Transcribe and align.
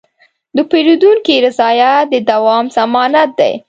د 0.55 0.57
پیرودونکي 0.71 1.35
رضایت 1.45 2.03
د 2.13 2.13
دوام 2.29 2.65
ضمانت 2.77 3.29
دی. 3.39 3.53